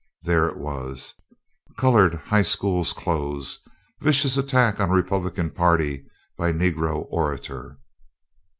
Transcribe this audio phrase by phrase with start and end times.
[0.23, 1.13] There it was,
[1.77, 3.59] "Colored High Schools Close
[3.99, 7.77] Vicious Attack on Republican Party by Negro Orator."